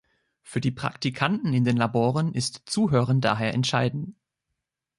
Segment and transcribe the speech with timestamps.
[0.41, 4.15] Für die Praktiken in den Laboren ist Zuhören daher entscheiden.